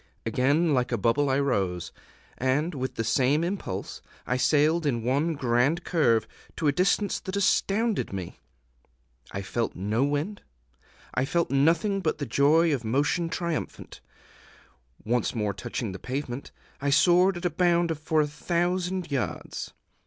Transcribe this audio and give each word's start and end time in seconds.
Again 0.25 0.73
like 0.73 0.91
a 0.91 0.97
bubble 0.97 1.29
I 1.29 1.39
rose, 1.39 1.91
and, 2.39 2.73
with 2.73 2.95
the 2.95 3.03
same 3.03 3.43
impulse, 3.43 4.01
I 4.25 4.35
sailed 4.35 4.87
in 4.87 5.03
one 5.03 5.35
grand 5.35 5.83
curve 5.83 6.27
to 6.55 6.65
a 6.67 6.71
distance 6.71 7.19
that 7.19 7.35
astounded 7.35 8.11
me. 8.11 8.39
I 9.31 9.43
felt 9.43 9.75
no 9.75 10.03
wind; 10.03 10.41
I 11.13 11.23
felt 11.25 11.51
nothing 11.51 11.99
but 12.01 12.17
the 12.17 12.25
joy 12.25 12.73
of 12.73 12.83
motion 12.83 13.29
triumphant. 13.29 14.01
Once 15.05 15.35
more 15.35 15.53
touching 15.53 15.93
pavement, 15.93 16.49
I 16.81 16.89
soared 16.89 17.37
at 17.37 17.45
a 17.45 17.51
bound 17.51 17.95
for 17.99 18.21
a 18.21 18.27
thousand 18.27 19.11
yards. 19.11 19.71